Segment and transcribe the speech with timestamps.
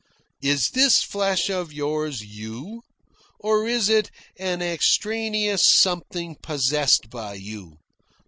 [0.41, 2.81] "Is this flesh of yours you?
[3.39, 7.77] Or is it an extraneous something possessed by you?